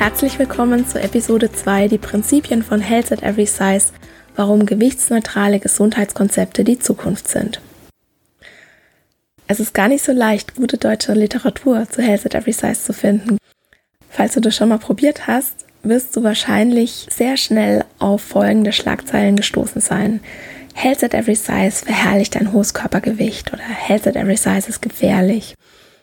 [0.00, 3.88] Herzlich willkommen zu Episode 2, die Prinzipien von Health at Every Size,
[4.34, 7.60] warum gewichtsneutrale Gesundheitskonzepte die Zukunft sind.
[9.46, 12.94] Es ist gar nicht so leicht, gute deutsche Literatur zu Health at Every Size zu
[12.94, 13.36] finden.
[14.08, 19.36] Falls du das schon mal probiert hast, wirst du wahrscheinlich sehr schnell auf folgende Schlagzeilen
[19.36, 20.20] gestoßen sein.
[20.72, 25.54] Health at Every Size verherrlicht ein hohes Körpergewicht oder Health at Every Size ist gefährlich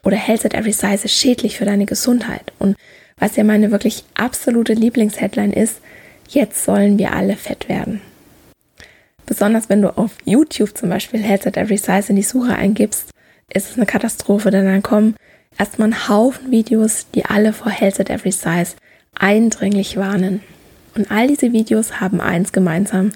[0.04, 2.78] oder Health at Every Size ist schädlich für deine Gesundheit und
[3.20, 5.82] was ja meine wirklich absolute Lieblingsheadline ist,
[6.30, 8.02] jetzt sollen wir alle fett werden.
[9.26, 13.10] Besonders wenn du auf YouTube zum Beispiel Heads at Every Size in die Suche eingibst,
[13.54, 15.16] ist es eine Katastrophe, denn dann kommen
[15.58, 18.76] erstmal ein Haufen Videos, die alle vor Health at Every Size
[19.16, 20.42] eindringlich warnen.
[20.96, 23.12] Und all diese Videos haben eins gemeinsam.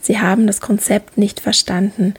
[0.00, 2.14] Sie haben das Konzept nicht verstanden.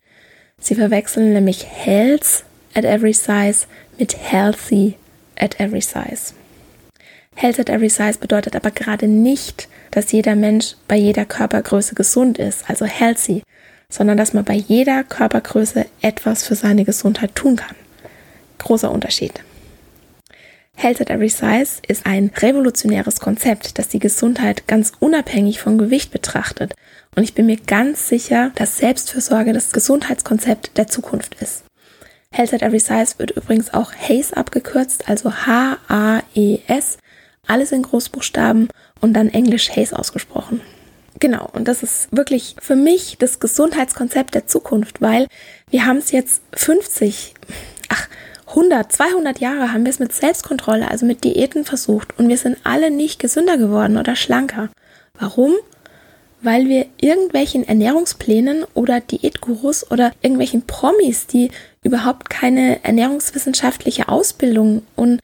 [0.60, 3.66] Sie verwechseln nämlich Health at Every Size
[3.98, 4.96] mit Healthy
[5.38, 6.34] at Every Size.
[7.42, 12.38] Health at Every Size bedeutet aber gerade nicht, dass jeder Mensch bei jeder Körpergröße gesund
[12.38, 13.44] ist, also healthy,
[13.88, 17.78] sondern dass man bei jeder Körpergröße etwas für seine Gesundheit tun kann.
[18.58, 19.42] Großer Unterschied.
[20.76, 26.12] Health at Every Size ist ein revolutionäres Konzept, das die Gesundheit ganz unabhängig vom Gewicht
[26.12, 26.74] betrachtet.
[27.16, 31.64] Und ich bin mir ganz sicher, dass Selbstfürsorge das Gesundheitskonzept der Zukunft ist.
[32.34, 36.98] Health at Every Size wird übrigens auch HACE abgekürzt, also H-A-E-S,
[37.50, 38.70] alles in Großbuchstaben
[39.02, 40.62] und dann Englisch Haze ausgesprochen.
[41.20, 45.28] Genau, und das ist wirklich für mich das Gesundheitskonzept der Zukunft, weil
[45.70, 47.34] wir haben es jetzt 50,
[47.90, 48.08] ach,
[48.48, 52.58] 100, 200 Jahre haben wir es mit Selbstkontrolle, also mit Diäten versucht und wir sind
[52.64, 54.70] alle nicht gesünder geworden oder schlanker.
[55.20, 55.54] Warum?
[56.42, 61.52] Weil wir irgendwelchen Ernährungsplänen oder Diätgurus oder irgendwelchen Promis, die
[61.84, 65.20] überhaupt keine ernährungswissenschaftliche Ausbildung und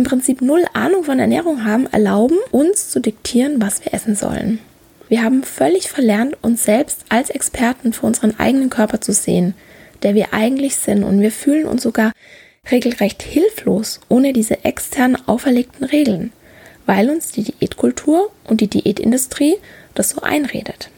[0.00, 4.58] im Prinzip null Ahnung von Ernährung haben, erlauben, uns zu diktieren, was wir essen sollen.
[5.10, 9.52] Wir haben völlig verlernt, uns selbst als Experten für unseren eigenen Körper zu sehen,
[10.02, 12.12] der wir eigentlich sind, und wir fühlen uns sogar
[12.70, 16.32] regelrecht hilflos ohne diese extern auferlegten Regeln,
[16.86, 19.56] weil uns die Diätkultur und die Diätindustrie
[19.94, 20.88] das so einredet.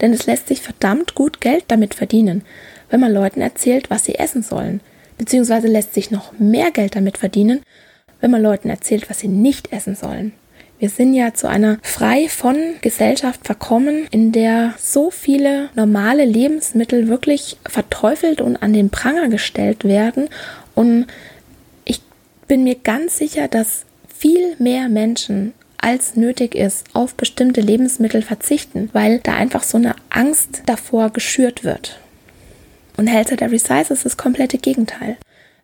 [0.00, 2.42] Denn es lässt sich verdammt gut Geld damit verdienen,
[2.90, 4.80] wenn man Leuten erzählt, was sie essen sollen,
[5.16, 7.62] beziehungsweise lässt sich noch mehr Geld damit verdienen,
[8.22, 10.32] wenn man Leuten erzählt, was sie nicht essen sollen.
[10.78, 17.08] Wir sind ja zu einer frei von Gesellschaft verkommen, in der so viele normale Lebensmittel
[17.08, 20.28] wirklich verteufelt und an den Pranger gestellt werden.
[20.74, 21.06] Und
[21.84, 22.00] ich
[22.48, 28.88] bin mir ganz sicher, dass viel mehr Menschen als nötig ist, auf bestimmte Lebensmittel verzichten,
[28.92, 32.00] weil da einfach so eine Angst davor geschürt wird.
[32.96, 35.16] Und Health at Every Size ist das komplette Gegenteil.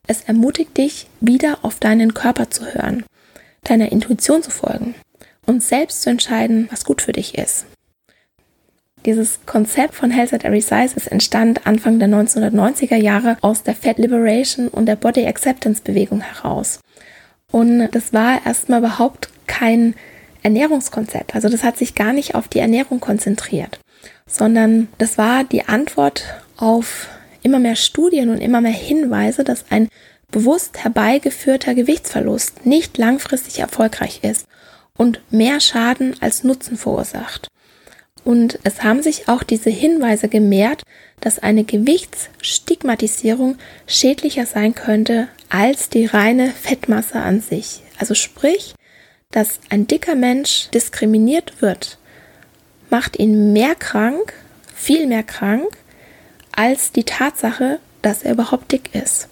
[0.09, 3.05] Es ermutigt dich, wieder auf deinen Körper zu hören,
[3.63, 4.95] deiner Intuition zu folgen
[5.45, 7.67] und selbst zu entscheiden, was gut für dich ist.
[9.05, 13.75] Dieses Konzept von Health at Every Size ist entstand Anfang der 1990er Jahre aus der
[13.75, 16.81] Fat Liberation und der Body Acceptance Bewegung heraus.
[17.53, 19.95] Und das war erstmal überhaupt kein
[20.43, 21.35] Ernährungskonzept.
[21.35, 23.79] Also das hat sich gar nicht auf die Ernährung konzentriert,
[24.27, 26.25] sondern das war die Antwort
[26.57, 27.09] auf
[27.49, 29.89] immer mehr Studien und immer mehr Hinweise, dass ein
[30.31, 34.47] bewusst herbeigeführter Gewichtsverlust nicht langfristig erfolgreich ist
[34.99, 37.49] und mehr Schaden als Nutzen verursacht.
[38.23, 40.83] Und es haben sich auch diese Hinweise gemehrt,
[41.21, 43.57] dass eine Gewichtsstigmatisierung
[43.87, 47.81] schädlicher sein könnte als die reine Fettmasse an sich.
[47.99, 48.75] Also sprich,
[49.31, 51.97] dass ein dicker Mensch diskriminiert wird,
[52.91, 54.35] macht ihn mehr krank,
[54.75, 55.79] viel mehr krank,
[56.59, 59.29] als die Tatsache, dass er überhaupt dick ist.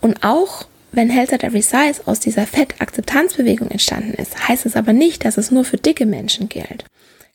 [0.00, 4.94] Und auch wenn Health at Every Size aus dieser Fettakzeptanzbewegung entstanden ist, heißt es aber
[4.94, 6.86] nicht, dass es nur für dicke Menschen gilt.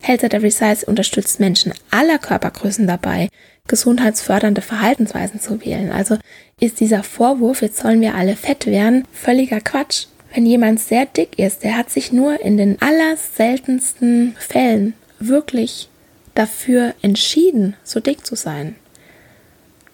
[0.02, 3.30] Health at Every Size unterstützt Menschen aller Körpergrößen dabei,
[3.68, 5.92] gesundheitsfördernde Verhaltensweisen zu wählen.
[5.92, 6.18] Also
[6.60, 10.08] ist dieser Vorwurf, jetzt sollen wir alle fett werden, völliger Quatsch.
[10.34, 15.88] Wenn jemand sehr dick ist, der hat sich nur in den allerseltensten Fällen wirklich
[16.34, 18.76] dafür entschieden, so dick zu sein.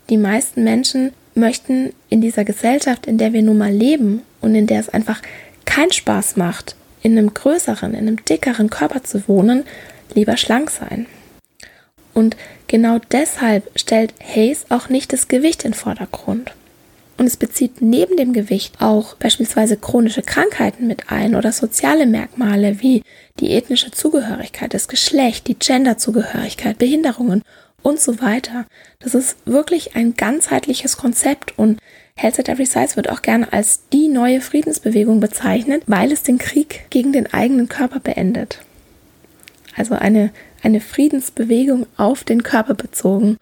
[0.10, 4.68] Die meisten Menschen möchten in dieser Gesellschaft, in der wir nun mal leben und in
[4.68, 5.22] der es einfach
[5.66, 9.64] keinen Spaß macht, in einem größeren, in einem dickeren Körper zu wohnen,
[10.14, 11.08] lieber schlank sein.
[12.14, 12.38] Und
[12.68, 16.54] genau deshalb stellt Hayes auch nicht das Gewicht in den Vordergrund.
[17.18, 22.82] Und es bezieht neben dem Gewicht auch beispielsweise chronische Krankheiten mit ein oder soziale Merkmale
[22.82, 23.04] wie
[23.40, 27.42] die ethnische Zugehörigkeit, das Geschlecht, die Genderzugehörigkeit, Behinderungen
[27.86, 28.66] und so weiter.
[29.00, 31.80] Das ist wirklich ein ganzheitliches Konzept und
[32.16, 36.40] Health at Every Size wird auch gerne als die neue Friedensbewegung bezeichnet, weil es den
[36.40, 38.64] Krieg gegen den eigenen Körper beendet.
[39.76, 40.32] Also eine,
[40.64, 43.38] eine Friedensbewegung auf den Körper bezogen.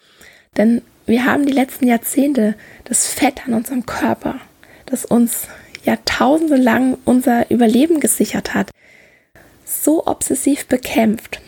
[0.58, 4.42] Denn wir haben die letzten Jahrzehnte das Fett an unserem Körper,
[4.86, 5.48] das uns
[5.86, 8.72] Jahrtausende lang unser Überleben gesichert hat,
[9.64, 11.40] so obsessiv bekämpft.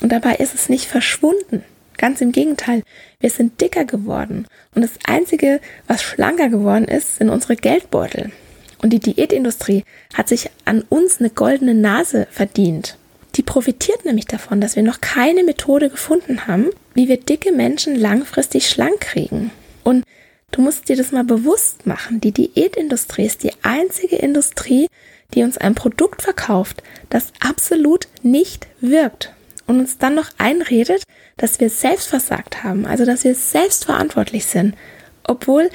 [0.00, 1.62] Und dabei ist es nicht verschwunden.
[2.00, 2.82] Ganz im Gegenteil,
[3.20, 4.46] wir sind dicker geworden.
[4.74, 8.32] Und das Einzige, was schlanker geworden ist, sind unsere Geldbeutel.
[8.80, 12.96] Und die Diätindustrie hat sich an uns eine goldene Nase verdient.
[13.34, 17.96] Die profitiert nämlich davon, dass wir noch keine Methode gefunden haben, wie wir dicke Menschen
[17.96, 19.50] langfristig schlank kriegen.
[19.84, 20.06] Und
[20.52, 22.18] du musst dir das mal bewusst machen.
[22.18, 24.86] Die Diätindustrie ist die einzige Industrie,
[25.34, 29.34] die uns ein Produkt verkauft, das absolut nicht wirkt
[29.70, 31.04] und uns dann noch einredet,
[31.36, 34.74] dass wir selbst versagt haben, also dass wir selbst verantwortlich sind,
[35.22, 35.70] obwohl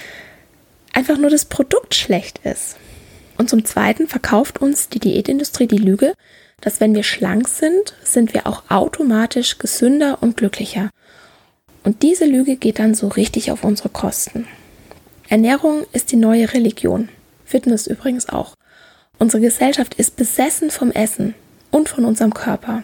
[0.94, 2.76] einfach nur das Produkt schlecht ist.
[3.38, 6.14] Und zum Zweiten verkauft uns die Diätindustrie die Lüge,
[6.60, 10.90] dass wenn wir schlank sind, sind wir auch automatisch gesünder und glücklicher.
[11.84, 14.48] Und diese Lüge geht dann so richtig auf unsere Kosten.
[15.30, 17.10] Ernährung ist die neue Religion.
[17.46, 18.56] Fitness übrigens auch.
[19.20, 21.34] Unsere Gesellschaft ist besessen vom Essen
[21.72, 22.84] und von unserem Körper.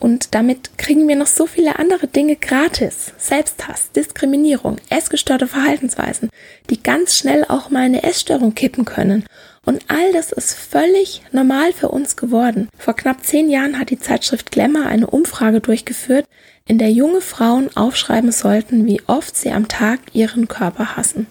[0.00, 3.12] Und damit kriegen wir noch so viele andere Dinge gratis.
[3.18, 6.30] Selbsthass, Diskriminierung, essgestörte Verhaltensweisen,
[6.70, 9.26] die ganz schnell auch mal eine Essstörung kippen können.
[9.66, 12.70] Und all das ist völlig normal für uns geworden.
[12.78, 16.24] Vor knapp zehn Jahren hat die Zeitschrift Glamour eine Umfrage durchgeführt,
[16.66, 21.26] in der junge Frauen aufschreiben sollten, wie oft sie am Tag ihren Körper hassen.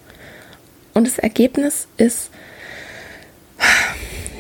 [0.94, 2.30] Und das Ergebnis ist,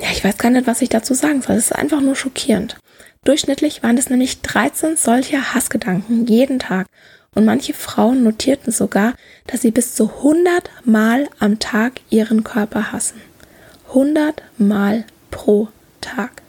[0.02, 1.56] ja, ich weiß gar nicht, was ich dazu sagen soll.
[1.56, 2.78] Es ist einfach nur schockierend.
[3.26, 6.88] Durchschnittlich waren es nämlich 13 solcher Hassgedanken jeden Tag.
[7.36, 9.14] Und manche Frauen notierten sogar,
[9.46, 13.22] dass sie bis zu 100 Mal am Tag ihren Körper hassen.
[13.90, 15.68] 100 Mal pro
[16.02, 16.42] Tag.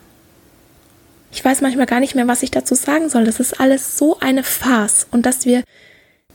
[1.32, 3.24] Ich weiß manchmal gar nicht mehr, was ich dazu sagen soll.
[3.24, 5.62] Das ist alles so eine Farce und dass wir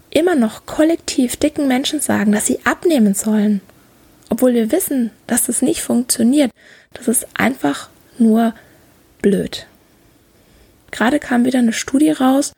[0.09, 3.61] immer noch kollektiv dicken Menschen sagen, dass sie abnehmen sollen,
[4.29, 6.51] obwohl wir wissen, dass das nicht funktioniert.
[6.93, 8.53] Das ist einfach nur
[9.21, 9.67] blöd.
[10.95, 12.53] Gerade kam wieder eine Studie raus,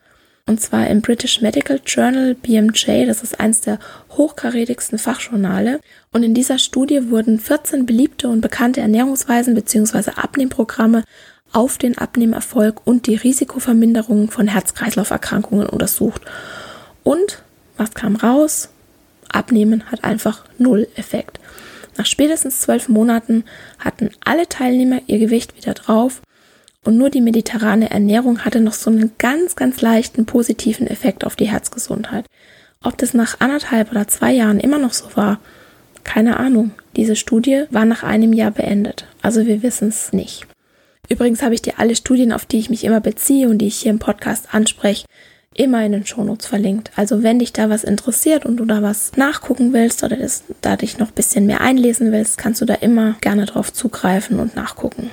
[0.46, 3.80] und zwar im British Medical Journal BMJ, das ist eins der
[4.10, 5.80] hochkarätigsten Fachjournale.
[6.12, 10.12] Und in dieser Studie wurden 14 beliebte und bekannte Ernährungsweisen bzw.
[10.12, 11.02] Abnehmprogramme
[11.52, 16.22] auf den Abnehmerfolg und die Risikoverminderung von Herz-Kreislauf-Erkrankungen untersucht.
[17.02, 17.42] Und
[17.76, 18.68] was kam raus?
[19.30, 21.40] Abnehmen hat einfach null Effekt.
[21.96, 23.42] Nach spätestens zwölf Monaten
[23.80, 26.22] hatten alle Teilnehmer ihr Gewicht wieder drauf
[26.88, 31.36] und nur die mediterrane Ernährung hatte noch so einen ganz, ganz leichten positiven Effekt auf
[31.36, 32.24] die Herzgesundheit.
[32.82, 35.38] Ob das nach anderthalb oder zwei Jahren immer noch so war,
[36.02, 36.70] keine Ahnung.
[36.96, 39.06] Diese Studie war nach einem Jahr beendet.
[39.20, 40.46] Also wir wissen es nicht.
[41.10, 43.76] Übrigens habe ich dir alle Studien, auf die ich mich immer beziehe und die ich
[43.76, 45.04] hier im Podcast anspreche,
[45.52, 46.90] immer in den Shownotes verlinkt.
[46.96, 50.76] Also wenn dich da was interessiert und du da was nachgucken willst oder das, da
[50.76, 54.56] dich noch ein bisschen mehr einlesen willst, kannst du da immer gerne drauf zugreifen und
[54.56, 55.10] nachgucken.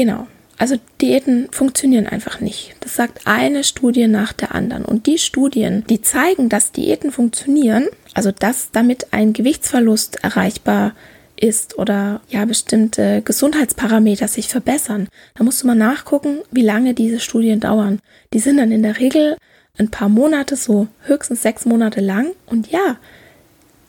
[0.00, 0.26] Genau.
[0.56, 2.74] Also Diäten funktionieren einfach nicht.
[2.80, 4.86] Das sagt eine Studie nach der anderen.
[4.86, 10.94] Und die Studien, die zeigen, dass Diäten funktionieren, also dass damit ein Gewichtsverlust erreichbar
[11.36, 17.20] ist oder ja bestimmte Gesundheitsparameter sich verbessern, da musst du mal nachgucken, wie lange diese
[17.20, 18.00] Studien dauern.
[18.32, 19.36] Die sind dann in der Regel
[19.76, 22.28] ein paar Monate, so höchstens sechs Monate lang.
[22.46, 22.96] Und ja,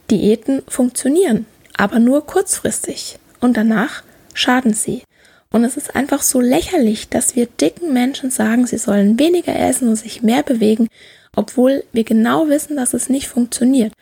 [0.10, 1.46] Diäten funktionieren,
[1.78, 3.18] aber nur kurzfristig.
[3.40, 4.04] Und danach
[4.34, 5.04] schaden sie.
[5.52, 9.90] Und es ist einfach so lächerlich, dass wir dicken Menschen sagen, sie sollen weniger essen
[9.90, 10.88] und sich mehr bewegen,
[11.36, 13.94] obwohl wir genau wissen, dass es nicht funktioniert.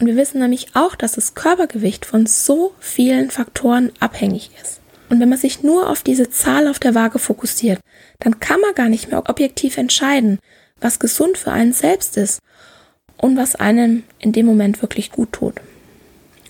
[0.00, 4.80] Und wir wissen nämlich auch, dass das Körpergewicht von so vielen Faktoren abhängig ist.
[5.10, 7.80] Und wenn man sich nur auf diese Zahl auf der Waage fokussiert,
[8.18, 10.38] dann kann man gar nicht mehr objektiv entscheiden,
[10.80, 12.40] was gesund für einen selbst ist
[13.18, 15.60] und was einem in dem Moment wirklich gut tut.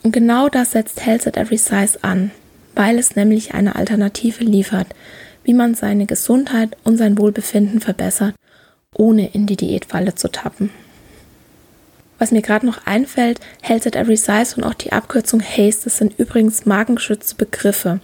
[0.02, 2.30] Und genau das setzt Health at Every Size an,
[2.74, 4.88] weil es nämlich eine Alternative liefert,
[5.44, 8.34] wie man seine Gesundheit und sein Wohlbefinden verbessert,
[8.94, 10.70] ohne in die Diätfalle zu tappen.
[12.18, 15.98] Was mir gerade noch einfällt, Health at Every Size und auch die Abkürzung HASTE, das
[15.98, 18.00] sind übrigens markengeschützte Begriffe.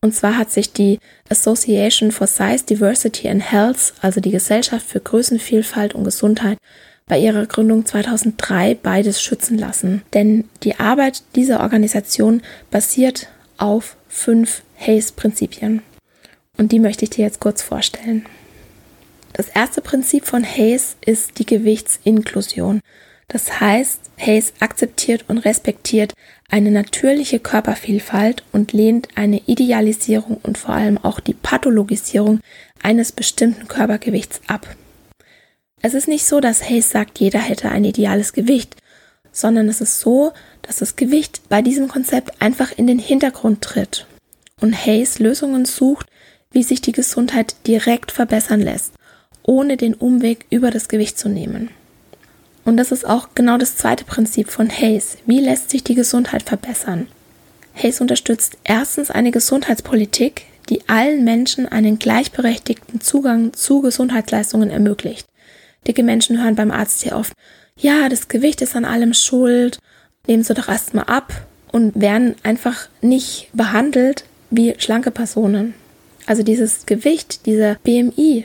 [0.00, 0.98] Und zwar hat sich die
[1.28, 6.58] Association for Size, Diversity and Health, also die Gesellschaft für Größenvielfalt und Gesundheit,
[7.06, 10.02] bei ihrer Gründung 2003 beides schützen lassen.
[10.12, 15.82] Denn die Arbeit dieser Organisation basiert auf fünf Hayes-Prinzipien.
[16.58, 18.26] Und die möchte ich dir jetzt kurz vorstellen.
[19.32, 22.80] Das erste Prinzip von Hayes ist die Gewichtsinklusion.
[23.28, 26.12] Das heißt, Hayes akzeptiert und respektiert
[26.50, 32.40] eine natürliche Körpervielfalt und lehnt eine Idealisierung und vor allem auch die Pathologisierung
[32.82, 34.66] eines bestimmten Körpergewichts ab.
[35.80, 38.76] Es ist nicht so, dass Hayes sagt, jeder hätte ein ideales Gewicht,
[39.32, 44.06] sondern es ist so, dass das Gewicht bei diesem Konzept einfach in den Hintergrund tritt
[44.60, 46.06] und Hayes Lösungen sucht,
[46.52, 48.92] wie sich die Gesundheit direkt verbessern lässt,
[49.42, 51.70] ohne den Umweg über das Gewicht zu nehmen.
[52.64, 55.18] Und das ist auch genau das zweite Prinzip von Hayes.
[55.26, 57.08] Wie lässt sich die Gesundheit verbessern?
[57.74, 65.26] Hayes unterstützt erstens eine Gesundheitspolitik, die allen Menschen einen gleichberechtigten Zugang zu Gesundheitsleistungen ermöglicht.
[65.88, 67.32] Dicke Menschen hören beim Arzt sehr oft,
[67.82, 69.78] ja, das Gewicht ist an allem schuld,
[70.26, 71.32] nehmen Sie doch erstmal ab
[71.72, 75.74] und werden einfach nicht behandelt wie schlanke Personen.
[76.26, 78.44] Also dieses Gewicht, dieser BMI,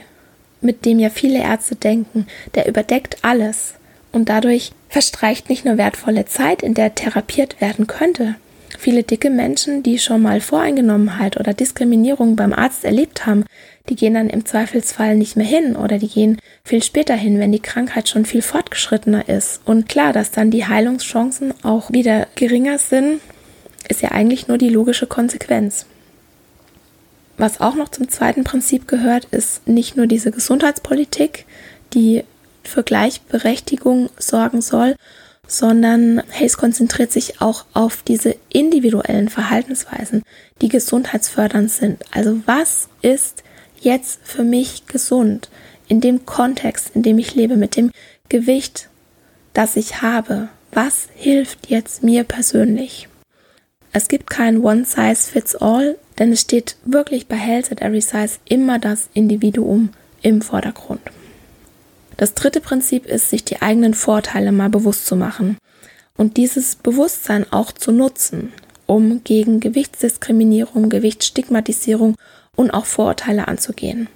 [0.60, 3.74] mit dem ja viele Ärzte denken, der überdeckt alles.
[4.10, 8.34] Und dadurch verstreicht nicht nur wertvolle Zeit, in der therapiert werden könnte.
[8.78, 13.44] Viele dicke Menschen, die schon mal Voreingenommenheit oder Diskriminierung beim Arzt erlebt haben,
[13.88, 17.52] die gehen dann im Zweifelsfall nicht mehr hin oder die gehen viel später hin, wenn
[17.52, 19.60] die Krankheit schon viel fortgeschrittener ist.
[19.64, 23.20] Und klar, dass dann die Heilungschancen auch wieder geringer sind,
[23.88, 25.86] ist ja eigentlich nur die logische Konsequenz.
[27.36, 31.46] Was auch noch zum zweiten Prinzip gehört, ist nicht nur diese Gesundheitspolitik,
[31.94, 32.24] die
[32.64, 34.96] für Gleichberechtigung sorgen soll,
[35.46, 40.22] sondern Hayes konzentriert sich auch auf diese individuellen Verhaltensweisen,
[40.60, 42.02] die gesundheitsfördernd sind.
[42.12, 43.44] Also was ist
[43.80, 45.50] jetzt für mich gesund
[45.88, 47.90] in dem Kontext, in dem ich lebe, mit dem
[48.28, 48.88] Gewicht,
[49.54, 50.48] das ich habe?
[50.72, 53.08] Was hilft jetzt mir persönlich?
[53.92, 58.00] Es gibt kein One Size Fits All, denn es steht wirklich bei Health at Every
[58.00, 61.00] Size immer das Individuum im Vordergrund.
[62.16, 65.56] Das dritte Prinzip ist, sich die eigenen Vorteile mal bewusst zu machen
[66.16, 68.52] und dieses Bewusstsein auch zu nutzen,
[68.86, 72.16] um gegen Gewichtsdiskriminierung, Gewichtsstigmatisierung
[72.58, 74.08] und auch Vorurteile anzugehen.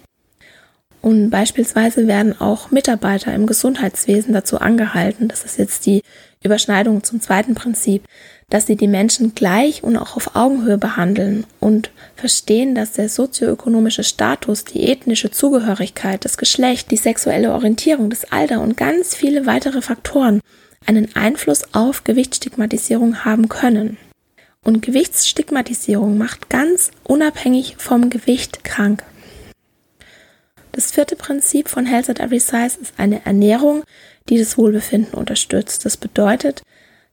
[1.00, 6.02] Und beispielsweise werden auch Mitarbeiter im Gesundheitswesen dazu angehalten, das ist jetzt die
[6.44, 8.04] Überschneidung zum zweiten Prinzip,
[8.50, 14.04] dass sie die Menschen gleich und auch auf Augenhöhe behandeln und verstehen, dass der sozioökonomische
[14.04, 19.82] Status, die ethnische Zugehörigkeit, das Geschlecht, die sexuelle Orientierung, das Alter und ganz viele weitere
[19.82, 20.40] Faktoren
[20.86, 23.96] einen Einfluss auf Gewichtsstigmatisierung haben können.
[24.64, 29.02] Und Gewichtsstigmatisierung macht ganz unabhängig vom Gewicht krank.
[30.70, 33.82] Das vierte Prinzip von Health at Every Size ist eine Ernährung,
[34.28, 35.84] die das Wohlbefinden unterstützt.
[35.84, 36.62] Das bedeutet,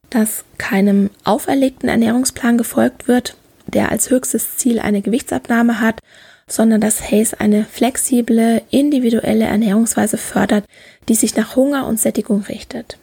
[0.09, 3.35] dass keinem auferlegten Ernährungsplan gefolgt wird,
[3.67, 5.99] der als höchstes Ziel eine Gewichtsabnahme hat,
[6.47, 10.65] sondern dass Hayes eine flexible, individuelle Ernährungsweise fördert,
[11.07, 12.97] die sich nach Hunger und Sättigung richtet.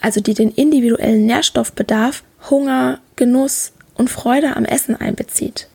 [0.00, 5.68] Also die den individuellen Nährstoffbedarf, Hunger, Genuss und Freude am Essen einbezieht.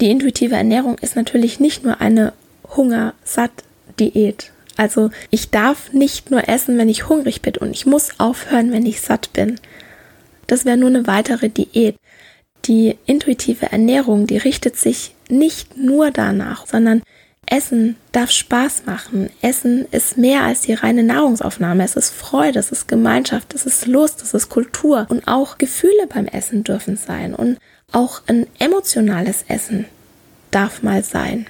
[0.00, 2.32] Die intuitive Ernährung ist natürlich nicht nur eine
[2.76, 8.72] Hunger-Satt-Diät, also ich darf nicht nur essen, wenn ich hungrig bin und ich muss aufhören,
[8.72, 9.60] wenn ich satt bin.
[10.46, 11.96] Das wäre nur eine weitere Diät.
[12.64, 17.02] Die intuitive Ernährung, die richtet sich nicht nur danach, sondern
[17.46, 19.30] Essen darf Spaß machen.
[19.42, 21.84] Essen ist mehr als die reine Nahrungsaufnahme.
[21.84, 25.06] Es ist Freude, es ist Gemeinschaft, es ist Lust, es ist Kultur.
[25.08, 27.34] Und auch Gefühle beim Essen dürfen sein.
[27.34, 27.58] Und
[27.92, 29.86] auch ein emotionales Essen
[30.50, 31.46] darf mal sein.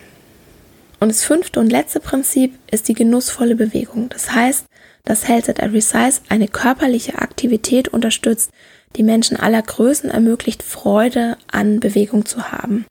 [1.00, 4.08] Und das fünfte und letzte Prinzip ist die genussvolle Bewegung.
[4.08, 4.66] Das heißt,
[5.04, 8.50] dass Health at Every Size eine körperliche Aktivität unterstützt,
[8.96, 12.86] die Menschen aller Größen ermöglicht, Freude an Bewegung zu haben.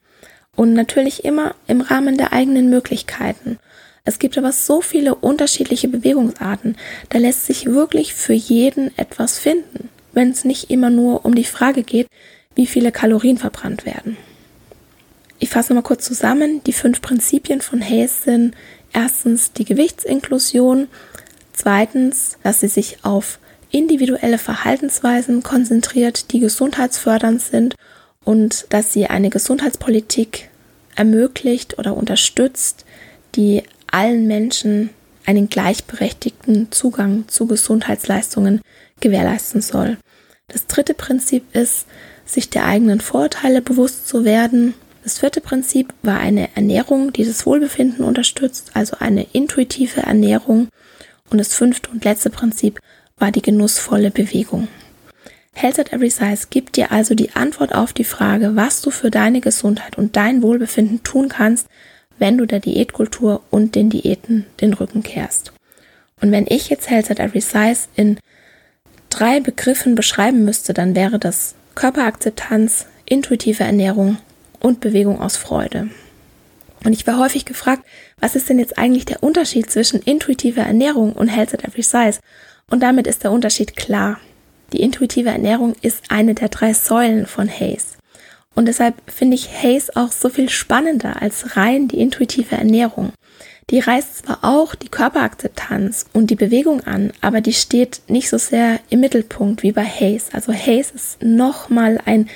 [0.56, 3.60] Und natürlich immer im Rahmen der eigenen Möglichkeiten.
[4.06, 6.76] Es gibt aber so viele unterschiedliche Bewegungsarten.
[7.10, 9.90] Da lässt sich wirklich für jeden etwas finden.
[10.16, 12.08] wenn es nicht immer nur um die Frage geht,
[12.54, 14.16] wie viele Kalorien verbrannt werden.
[15.40, 16.64] Ich fasse mal kurz zusammen.
[16.66, 18.54] Die fünf Prinzipien von Hayes sind
[18.94, 20.88] erstens die Gewichtsinklusion,
[21.52, 23.40] zweitens, dass sie sich auf
[23.72, 27.76] individuelle Verhaltensweisen konzentriert, die gesundheitsfördernd sind
[28.24, 30.50] und dass sie eine Gesundheitspolitik
[30.96, 32.86] ermöglicht oder unterstützt,
[33.36, 34.90] die allen Menschen
[35.26, 38.62] einen gleichberechtigten Zugang zu Gesundheitsleistungen
[39.00, 39.98] gewährleisten soll.
[40.48, 41.86] Das dritte Prinzip ist,
[42.26, 44.74] sich der eigenen Vorteile bewusst zu werden.
[45.04, 50.70] Das vierte Prinzip war eine Ernährung, die das Wohlbefinden unterstützt, also eine intuitive Ernährung.
[51.30, 52.80] Und das fünfte und letzte Prinzip
[53.18, 54.68] war die genussvolle Bewegung.
[55.64, 59.10] Health at Every Size gibt dir also die Antwort auf die Frage, was du für
[59.10, 61.68] deine Gesundheit und dein Wohlbefinden tun kannst,
[62.20, 65.54] wenn du der Diätkultur und den Diäten den Rücken kehrst.
[66.20, 68.20] Und wenn ich jetzt Health at Every Size in
[69.10, 74.18] drei Begriffen beschreiben müsste, dann wäre das Körperakzeptanz, intuitive Ernährung
[74.60, 75.88] und Bewegung aus Freude.
[76.84, 77.86] Und ich war häufig gefragt,
[78.20, 82.20] was ist denn jetzt eigentlich der Unterschied zwischen intuitiver Ernährung und Health at Every Size?
[82.70, 84.20] Und damit ist der Unterschied klar.
[84.72, 87.98] Die intuitive Ernährung ist eine der drei Säulen von Hayes.
[88.56, 93.12] Und deshalb finde ich Hayes auch so viel spannender als rein die intuitive Ernährung.
[93.70, 98.38] Die reißt zwar auch die Körperakzeptanz und die Bewegung an, aber die steht nicht so
[98.38, 100.28] sehr im Mittelpunkt wie bei Hayes.
[100.34, 102.30] Also Hayes ist nochmal ein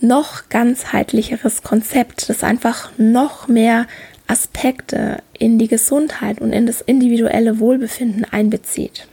[0.00, 3.86] noch ganzheitlicheres Konzept, das einfach noch mehr
[4.26, 9.06] Aspekte in die Gesundheit und in das individuelle Wohlbefinden einbezieht.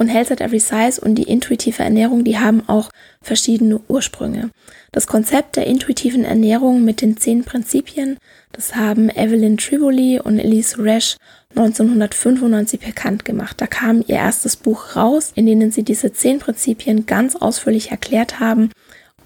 [0.00, 2.88] Und Health at Every Size und die intuitive Ernährung, die haben auch
[3.20, 4.48] verschiedene Ursprünge.
[4.92, 8.16] Das Konzept der intuitiven Ernährung mit den zehn Prinzipien,
[8.50, 11.18] das haben Evelyn Triboli und Elise Resch
[11.50, 13.60] 1995 bekannt gemacht.
[13.60, 18.40] Da kam ihr erstes Buch raus, in denen sie diese zehn Prinzipien ganz ausführlich erklärt
[18.40, 18.70] haben.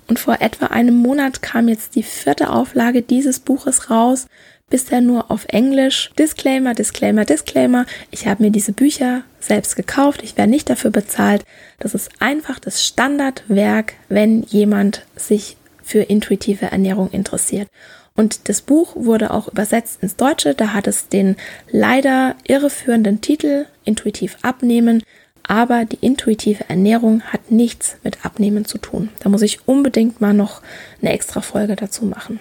[0.09, 4.27] Und vor etwa einem Monat kam jetzt die vierte Auflage dieses Buches raus
[4.71, 6.11] bisher nur auf Englisch.
[6.19, 7.87] Disclaimer, Disclaimer, Disclaimer.
[8.11, 10.23] Ich habe mir diese Bücher selbst gekauft.
[10.23, 11.45] Ich werde nicht dafür bezahlt.
[11.79, 17.69] Das ist einfach das Standardwerk, wenn jemand sich für intuitive Ernährung interessiert.
[18.17, 20.55] Und das Buch wurde auch übersetzt ins Deutsche.
[20.55, 21.37] Da hat es den
[21.71, 25.03] leider irreführenden Titel Intuitiv abnehmen.
[25.47, 29.11] Aber die intuitive Ernährung hat nichts mit Abnehmen zu tun.
[29.21, 30.63] Da muss ich unbedingt mal noch
[31.03, 32.41] eine extra Folge dazu machen.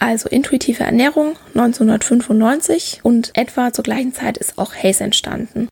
[0.00, 5.68] Also intuitive Ernährung 1995 und etwa zur gleichen Zeit ist auch Hayes entstanden.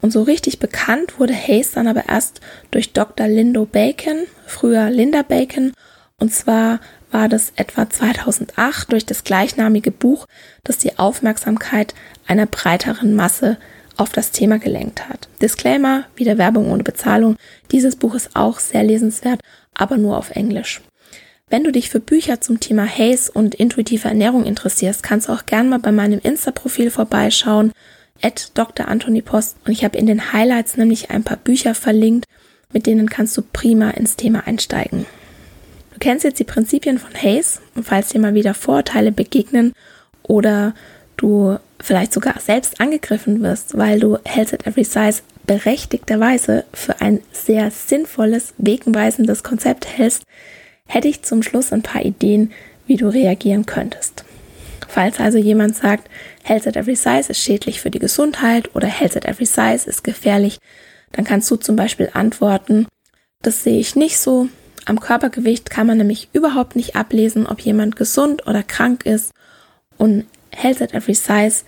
[0.00, 3.28] Und so richtig bekannt wurde Hayes dann aber erst durch Dr.
[3.28, 5.72] Lindo Bacon, früher Linda Bacon.
[6.18, 10.26] Und zwar war das etwa 2008 durch das gleichnamige Buch,
[10.64, 11.94] das die Aufmerksamkeit
[12.26, 13.58] einer breiteren Masse
[13.96, 15.28] auf das Thema gelenkt hat.
[15.40, 17.36] Disclaimer, wieder Werbung ohne Bezahlung.
[17.72, 19.40] Dieses Buch ist auch sehr lesenswert,
[19.74, 20.82] aber nur auf Englisch.
[21.48, 25.46] Wenn du dich für Bücher zum Thema Haze und intuitive Ernährung interessierst, kannst du auch
[25.46, 27.70] gern mal bei meinem Insta-Profil vorbeischauen,
[28.20, 28.88] at Dr.
[28.88, 29.56] Anthony Post.
[29.64, 32.24] Und ich habe in den Highlights nämlich ein paar Bücher verlinkt,
[32.72, 35.06] mit denen kannst du prima ins Thema einsteigen.
[35.92, 39.72] Du kennst jetzt die Prinzipien von Hayes und falls dir mal wieder Vorurteile begegnen
[40.24, 40.74] oder
[41.16, 47.20] du vielleicht sogar selbst angegriffen wirst, weil du Health at Every Size berechtigterweise für ein
[47.30, 50.24] sehr sinnvolles, wegweisendes Konzept hältst,
[50.86, 52.52] hätte ich zum Schluss ein paar Ideen,
[52.86, 54.24] wie du reagieren könntest.
[54.88, 56.08] Falls also jemand sagt,
[56.42, 60.04] Health at Every Size ist schädlich für die Gesundheit oder Health at Every Size ist
[60.04, 60.58] gefährlich,
[61.12, 62.86] dann kannst du zum Beispiel antworten,
[63.42, 64.48] das sehe ich nicht so.
[64.84, 69.32] Am Körpergewicht kann man nämlich überhaupt nicht ablesen, ob jemand gesund oder krank ist.
[69.98, 71.64] Und Health at Every Size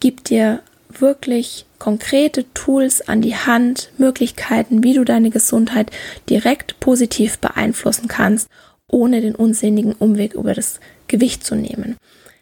[0.00, 0.60] gibt dir
[1.00, 5.90] wirklich konkrete Tools an die Hand, Möglichkeiten, wie du deine Gesundheit
[6.28, 8.48] direkt positiv beeinflussen kannst,
[8.88, 11.96] ohne den unsinnigen Umweg über das Gewicht zu nehmen.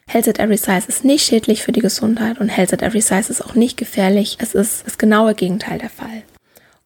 [0.07, 3.31] Health at Every Size ist nicht schädlich für die Gesundheit und Health at Every Size
[3.31, 4.37] ist auch nicht gefährlich.
[4.39, 6.23] Es ist das genaue Gegenteil der Fall.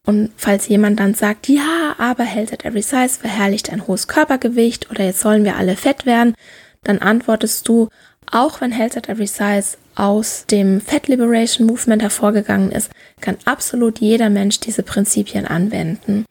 [0.06, 4.92] Und falls jemand dann sagt, ja, aber Health at Every Size verherrlicht ein hohes Körpergewicht
[4.92, 6.36] oder jetzt sollen wir alle fett werden,
[6.84, 7.90] dann antwortest du,
[8.32, 14.00] auch wenn Health at Every Size aus dem Fat Liberation Movement hervorgegangen ist, kann absolut
[14.00, 16.26] jeder Mensch diese Prinzipien anwenden.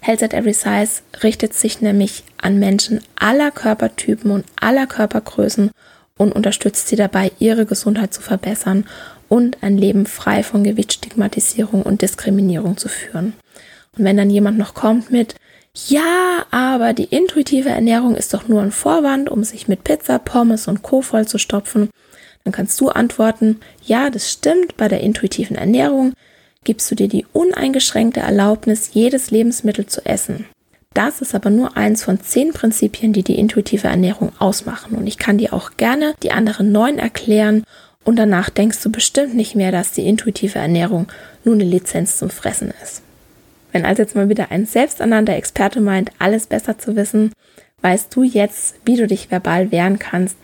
[0.00, 5.70] Health at Every Size richtet sich nämlich an Menschen aller Körpertypen und aller Körpergrößen
[6.18, 8.84] und unterstützt sie dabei, ihre Gesundheit zu verbessern
[9.28, 13.34] und ein Leben frei von Gewichtsstigmatisierung und Diskriminierung zu führen.
[13.96, 15.34] Und wenn dann jemand noch kommt mit,
[15.88, 20.68] ja, aber die intuitive Ernährung ist doch nur ein Vorwand, um sich mit Pizza, Pommes
[20.68, 21.02] und Co.
[21.02, 21.90] vollzustopfen,
[22.46, 26.12] dann kannst du antworten, ja, das stimmt bei der intuitiven Ernährung
[26.62, 30.46] gibst du dir die uneingeschränkte Erlaubnis, jedes Lebensmittel zu essen.
[30.94, 34.96] Das ist aber nur eins von zehn Prinzipien, die die intuitive Ernährung ausmachen.
[34.96, 37.64] Und ich kann dir auch gerne die anderen neun erklären
[38.04, 41.08] und danach denkst du bestimmt nicht mehr, dass die intuitive Ernährung
[41.42, 43.02] nur eine Lizenz zum Fressen ist.
[43.72, 47.32] Wenn also jetzt mal wieder ein selbsternannter Experte meint, alles besser zu wissen,
[47.82, 50.36] weißt du jetzt, wie du dich verbal wehren kannst.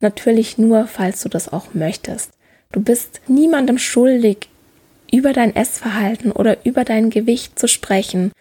[0.00, 2.30] Natürlich nur, falls du das auch möchtest.
[2.72, 4.48] Du bist niemandem schuldig,
[5.12, 8.32] über dein Essverhalten oder über dein Gewicht zu sprechen.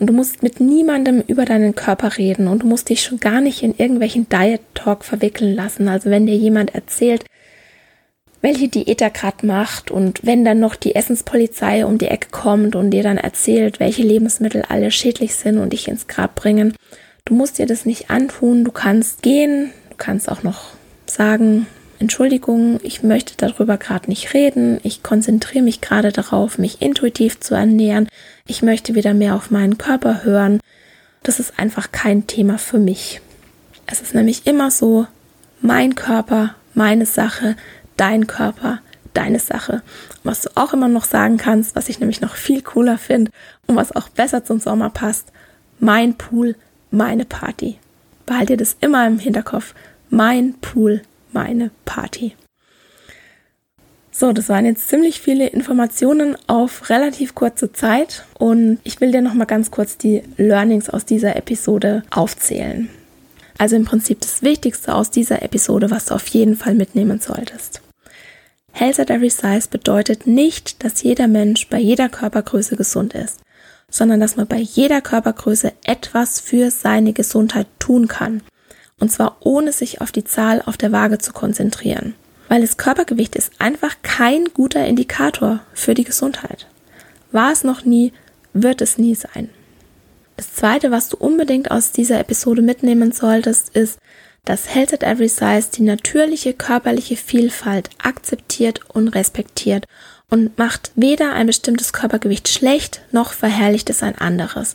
[0.00, 3.40] Und du musst mit niemandem über deinen Körper reden und du musst dich schon gar
[3.40, 5.88] nicht in irgendwelchen Diet Talk verwickeln lassen.
[5.88, 7.24] Also wenn dir jemand erzählt,
[8.40, 12.76] welche Diät er gerade macht und wenn dann noch die Essenspolizei um die Ecke kommt
[12.76, 16.74] und dir dann erzählt, welche Lebensmittel alle schädlich sind und dich ins Grab bringen,
[17.24, 20.77] du musst dir das nicht antun, du kannst gehen, du kannst auch noch
[21.10, 21.66] sagen,
[21.98, 27.54] Entschuldigung, ich möchte darüber gerade nicht reden, ich konzentriere mich gerade darauf, mich intuitiv zu
[27.54, 28.08] ernähren,
[28.46, 30.60] ich möchte wieder mehr auf meinen Körper hören.
[31.24, 33.20] Das ist einfach kein Thema für mich.
[33.86, 35.06] Es ist nämlich immer so,
[35.60, 37.56] mein Körper, meine Sache,
[37.96, 38.80] dein Körper,
[39.14, 39.82] deine Sache.
[40.22, 43.32] Was du auch immer noch sagen kannst, was ich nämlich noch viel cooler finde
[43.66, 45.32] und was auch besser zum Sommer passt,
[45.80, 46.54] mein Pool,
[46.90, 47.78] meine Party.
[48.26, 49.74] Behalte dir das immer im Hinterkopf.
[50.10, 52.34] Mein Pool, meine Party.
[54.10, 59.20] So, das waren jetzt ziemlich viele Informationen auf relativ kurze Zeit und ich will dir
[59.20, 62.88] noch mal ganz kurz die Learnings aus dieser Episode aufzählen.
[63.58, 67.82] Also im Prinzip das Wichtigste aus dieser Episode, was du auf jeden Fall mitnehmen solltest.
[68.72, 73.40] Health at Every Size bedeutet nicht, dass jeder Mensch bei jeder Körpergröße gesund ist,
[73.90, 78.42] sondern dass man bei jeder Körpergröße etwas für seine Gesundheit tun kann.
[79.00, 82.14] Und zwar ohne sich auf die Zahl auf der Waage zu konzentrieren.
[82.48, 86.66] Weil das Körpergewicht ist einfach kein guter Indikator für die Gesundheit.
[87.30, 88.12] War es noch nie,
[88.54, 89.50] wird es nie sein.
[90.36, 93.98] Das zweite, was du unbedingt aus dieser Episode mitnehmen solltest, ist,
[94.44, 99.84] dass Health at Every Size die natürliche körperliche Vielfalt akzeptiert und respektiert
[100.30, 104.74] und macht weder ein bestimmtes Körpergewicht schlecht noch verherrlicht es ein anderes.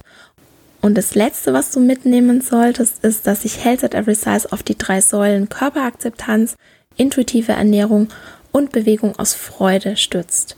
[0.84, 4.64] Und das letzte, was du mitnehmen solltest, ist, dass sich Health at Every Size auf
[4.64, 6.58] die drei Säulen Körperakzeptanz,
[6.98, 8.10] intuitive Ernährung
[8.52, 10.58] und Bewegung aus Freude stützt.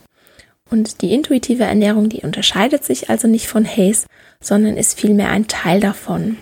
[0.68, 4.08] Und die intuitive Ernährung, die unterscheidet sich also nicht von Haze,
[4.40, 6.38] sondern ist vielmehr ein Teil davon.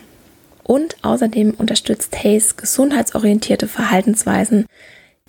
[0.62, 4.64] Und außerdem unterstützt Hayes gesundheitsorientierte Verhaltensweisen,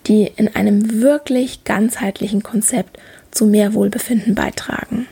[0.07, 2.99] die in einem wirklich ganzheitlichen Konzept
[3.31, 5.07] zu mehr Wohlbefinden beitragen.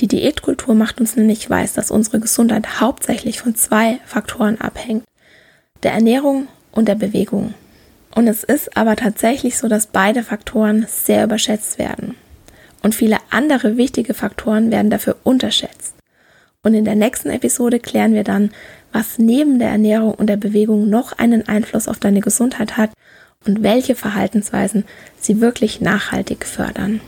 [0.00, 5.04] Die Diätkultur macht uns nämlich weiß, dass unsere Gesundheit hauptsächlich von zwei Faktoren abhängt.
[5.82, 7.54] Der Ernährung und der Bewegung.
[8.14, 12.14] Und es ist aber tatsächlich so, dass beide Faktoren sehr überschätzt werden.
[12.82, 15.94] Und viele andere wichtige Faktoren werden dafür unterschätzt.
[16.62, 18.50] Und in der nächsten Episode klären wir dann,
[18.92, 22.90] was neben der Ernährung und der Bewegung noch einen Einfluss auf deine Gesundheit hat
[23.46, 24.84] und welche Verhaltensweisen
[25.20, 27.00] sie wirklich nachhaltig fördern.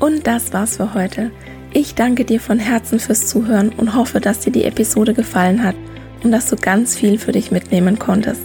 [0.00, 1.32] Und das war's für heute.
[1.72, 5.74] Ich danke dir von Herzen fürs Zuhören und hoffe, dass dir die Episode gefallen hat
[6.22, 8.42] und dass du ganz viel für dich mitnehmen konntest.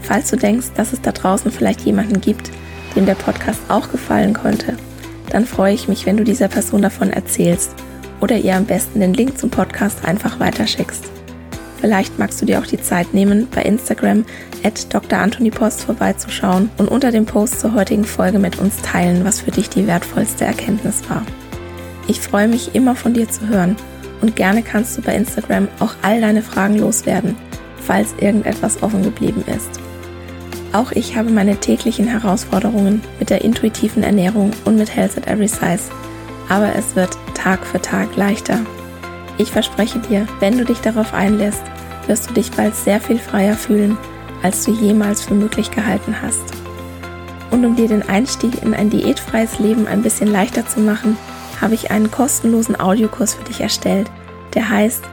[0.00, 2.50] Falls du denkst, dass es da draußen vielleicht jemanden gibt,
[2.96, 4.76] dem der Podcast auch gefallen könnte,
[5.30, 7.74] dann freue ich mich, wenn du dieser Person davon erzählst
[8.20, 11.04] oder ihr am besten den Link zum Podcast einfach weiterschickst.
[11.80, 14.24] Vielleicht magst du dir auch die Zeit nehmen, bei Instagram
[14.64, 15.18] at Dr.
[15.18, 19.50] Anthony Post vorbeizuschauen und unter dem Post zur heutigen Folge mit uns teilen, was für
[19.50, 21.22] dich die wertvollste Erkenntnis war.
[22.06, 23.76] Ich freue mich immer von dir zu hören
[24.20, 27.36] und gerne kannst du bei Instagram auch all deine Fragen loswerden,
[27.80, 29.80] falls irgendetwas offen geblieben ist.
[30.72, 35.48] Auch ich habe meine täglichen Herausforderungen mit der intuitiven Ernährung und mit Health at Every
[35.48, 35.90] Size,
[36.48, 38.60] aber es wird Tag für Tag leichter
[39.40, 41.62] ich verspreche dir, wenn du dich darauf einlässt,
[42.06, 43.96] wirst du dich bald sehr viel freier fühlen,
[44.42, 46.42] als du jemals für möglich gehalten hast.
[47.50, 51.16] Und um dir den Einstieg in ein diätfreies Leben ein bisschen leichter zu machen,
[51.60, 54.10] habe ich einen kostenlosen Audiokurs für dich erstellt,
[54.54, 55.04] der heißt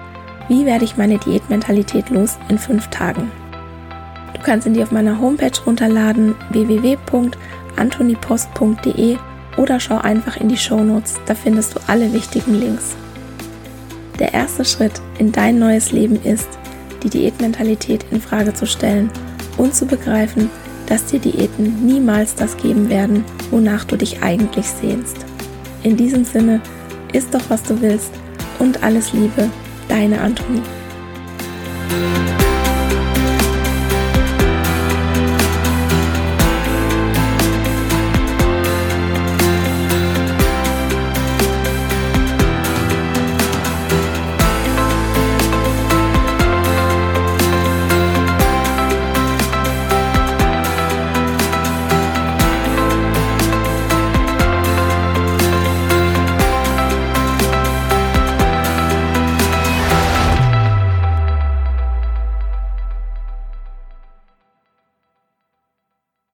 [0.48, 3.32] Wie werde ich meine Diätmentalität los in fünf Tagen?
[4.34, 9.18] Du kannst ihn dir auf meiner Homepage runterladen www.antonipost.de
[9.58, 12.96] oder schau einfach in die Show Notes, da findest du alle wichtigen Links.
[14.20, 16.48] Der erste Schritt in dein neues Leben ist,
[17.08, 19.10] die Diätmentalität in Frage zu stellen
[19.58, 20.50] und zu begreifen,
[20.88, 25.18] dass dir Diäten niemals das geben werden, wonach du dich eigentlich sehnst.
[25.84, 26.62] In diesem Sinne,
[27.14, 28.12] isst doch was du willst
[28.60, 29.50] und alles Liebe,
[29.88, 30.62] deine Antonie.